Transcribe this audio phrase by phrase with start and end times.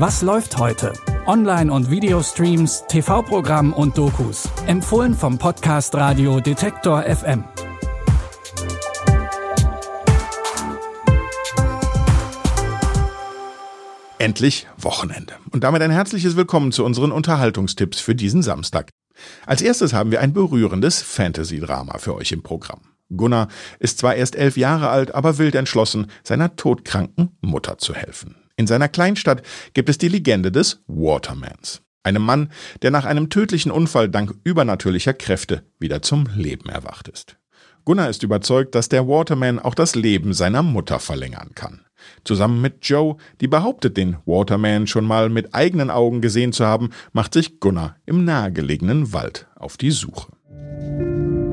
[0.00, 0.92] Was läuft heute?
[1.26, 4.48] Online- und Videostreams, TV-Programm und Dokus.
[4.68, 7.42] Empfohlen vom Podcast Radio Detektor FM.
[14.18, 15.34] Endlich Wochenende.
[15.50, 18.90] Und damit ein herzliches Willkommen zu unseren Unterhaltungstipps für diesen Samstag.
[19.46, 22.82] Als erstes haben wir ein berührendes Fantasy-Drama für euch im Programm.
[23.08, 23.48] Gunnar
[23.80, 28.36] ist zwar erst elf Jahre alt, aber wild entschlossen, seiner todkranken Mutter zu helfen.
[28.58, 31.80] In seiner Kleinstadt gibt es die Legende des Watermans.
[32.02, 32.50] Einem Mann,
[32.82, 37.36] der nach einem tödlichen Unfall dank übernatürlicher Kräfte wieder zum Leben erwacht ist.
[37.84, 41.82] Gunnar ist überzeugt, dass der Waterman auch das Leben seiner Mutter verlängern kann.
[42.24, 46.90] Zusammen mit Joe, die behauptet, den Waterman schon mal mit eigenen Augen gesehen zu haben,
[47.12, 50.32] macht sich Gunnar im nahegelegenen Wald auf die Suche.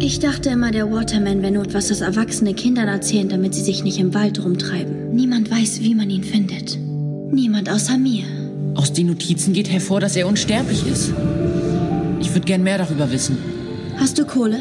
[0.00, 3.84] Ich dachte immer, der Waterman wäre nur etwas, das erwachsene Kindern erzählen, damit sie sich
[3.84, 5.14] nicht im Wald rumtreiben.
[5.14, 6.87] Niemand weiß, wie man ihn findet.
[7.32, 8.24] Niemand außer mir.
[8.74, 11.12] Aus den Notizen geht hervor, dass er unsterblich ist.
[12.20, 13.38] Ich würde gern mehr darüber wissen.
[13.96, 14.58] Hast du Kohle?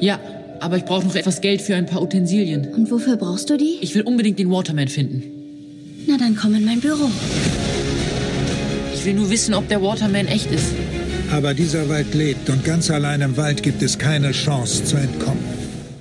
[0.00, 0.18] Ja,
[0.60, 2.72] aber ich brauche noch etwas Geld für ein paar Utensilien.
[2.74, 3.78] Und wofür brauchst du die?
[3.80, 5.22] Ich will unbedingt den Waterman finden.
[6.06, 7.10] Na, dann komm in mein Büro.
[8.94, 10.72] Ich will nur wissen, ob der Waterman echt ist.
[11.30, 15.44] Aber dieser Wald lebt und ganz allein im Wald gibt es keine Chance zu entkommen.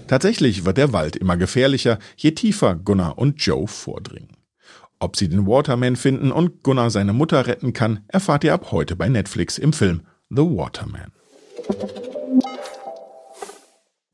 [0.07, 4.36] Tatsächlich wird der Wald immer gefährlicher, je tiefer Gunnar und Joe vordringen.
[4.99, 8.95] Ob sie den Waterman finden und Gunnar seine Mutter retten kann, erfahrt ihr ab heute
[8.95, 11.11] bei Netflix im Film The Waterman.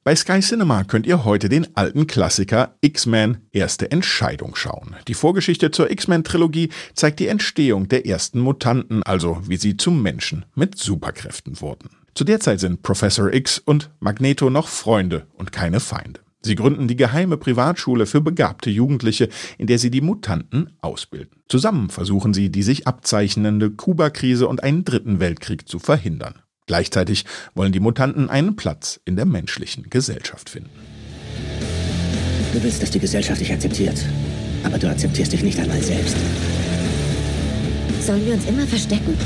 [0.03, 4.97] Bei Sky Cinema könnt ihr heute den alten Klassiker X-Men Erste Entscheidung schauen.
[5.07, 10.45] Die Vorgeschichte zur X-Men-Trilogie zeigt die Entstehung der ersten Mutanten, also wie sie zum Menschen
[10.55, 11.91] mit Superkräften wurden.
[12.15, 16.19] Zu der Zeit sind Professor X und Magneto noch Freunde und keine Feinde.
[16.45, 21.41] Sie gründen die geheime Privatschule für begabte Jugendliche, in der sie die Mutanten ausbilden.
[21.47, 26.35] Zusammen versuchen sie, die sich abzeichnende Kuba-Krise und einen dritten Weltkrieg zu verhindern.
[26.65, 30.69] Gleichzeitig wollen die Mutanten einen Platz in der menschlichen Gesellschaft finden.
[32.53, 34.05] Du willst, dass die Gesellschaft dich akzeptiert,
[34.63, 36.17] aber du akzeptierst dich nicht einmal selbst.
[38.01, 39.17] Sollen wir uns immer verstecken?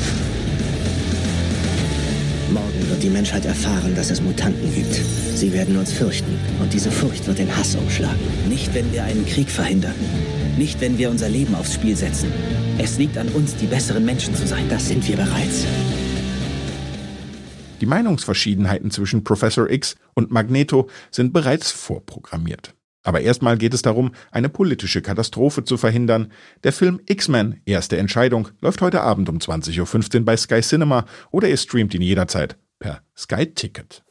[2.52, 4.94] Morgen wird die Menschheit erfahren, dass es Mutanten gibt.
[4.94, 8.20] Sie werden uns fürchten und diese Furcht wird in Hass umschlagen.
[8.48, 9.96] Nicht, wenn wir einen Krieg verhindern.
[10.58, 12.32] Nicht, wenn wir unser Leben aufs Spiel setzen.
[12.78, 14.66] Es liegt an uns, die besseren Menschen zu sein.
[14.70, 15.66] Das sind wir bereits.
[17.82, 22.77] Die Meinungsverschiedenheiten zwischen Professor X und Magneto sind bereits vorprogrammiert.
[23.08, 26.30] Aber erstmal geht es darum, eine politische Katastrophe zu verhindern.
[26.66, 31.48] Der Film X-Men Erste Entscheidung läuft heute Abend um 20.15 Uhr bei Sky Cinema oder
[31.48, 34.04] ihr streamt ihn jederzeit per Sky Ticket.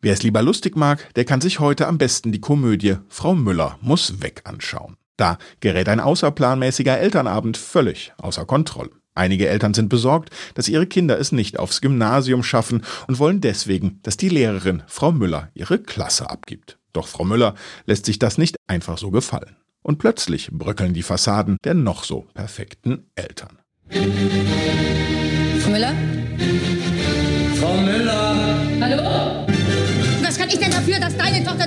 [0.00, 3.76] Wer es lieber lustig mag, der kann sich heute am besten die Komödie Frau Müller
[3.80, 4.96] muss weg anschauen.
[5.16, 8.92] Da gerät ein außerplanmäßiger Elternabend völlig außer Kontrolle.
[9.18, 13.98] Einige Eltern sind besorgt, dass ihre Kinder es nicht aufs Gymnasium schaffen und wollen deswegen,
[14.04, 16.78] dass die Lehrerin Frau Müller ihre Klasse abgibt.
[16.92, 19.56] Doch Frau Müller lässt sich das nicht einfach so gefallen.
[19.82, 23.58] Und plötzlich bröckeln die Fassaden der noch so perfekten Eltern.
[23.90, 25.94] Frau Müller?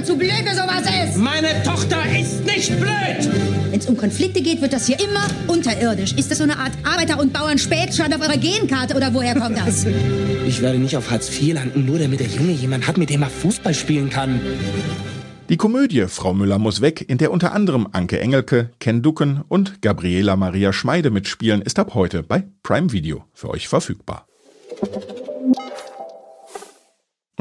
[0.01, 1.17] Tochter zu blöd für sowas ist?
[1.17, 3.29] Meine Tochter ist nicht blöd!
[3.69, 6.13] Wenn es um Konflikte geht, wird das hier immer unterirdisch.
[6.13, 9.85] Ist das so eine Art Arbeiter- und Bauern-Spätschad auf eurer Genkarte oder woher kommt das?
[10.47, 13.21] Ich werde nicht auf Hartz IV landen, nur damit der Junge jemand hat, mit dem
[13.21, 14.41] er Fußball spielen kann.
[15.47, 19.81] Die Komödie Frau Müller muss weg, in der unter anderem Anke Engelke, Ken Ducken und
[19.81, 24.27] Gabriela Maria Schmeide mitspielen, ist ab heute bei Prime Video für euch verfügbar.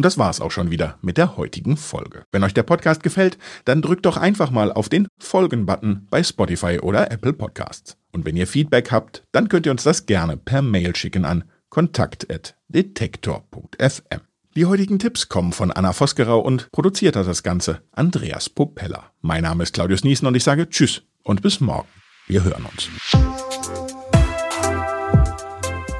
[0.00, 2.24] Und das war's auch schon wieder mit der heutigen Folge.
[2.32, 6.78] Wenn euch der Podcast gefällt, dann drückt doch einfach mal auf den Folgen-Button bei Spotify
[6.80, 7.98] oder Apple Podcasts.
[8.10, 11.44] Und wenn ihr Feedback habt, dann könnt ihr uns das gerne per Mail schicken an
[11.68, 14.20] kontakt.detektor.fm.
[14.56, 19.10] Die heutigen Tipps kommen von Anna Vosgerau und produziert hat das Ganze Andreas Popella.
[19.20, 21.88] Mein Name ist Claudius Niesen und ich sage Tschüss und bis morgen.
[22.26, 22.88] Wir hören uns.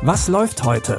[0.01, 0.99] Was läuft heute?